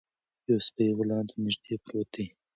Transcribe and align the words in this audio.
یو 0.49 0.57
سپی 0.67 0.85
غلام 0.97 1.23
ته 1.29 1.35
نږدې 1.43 1.75
پروت 1.83 2.07
دی. 2.13 2.25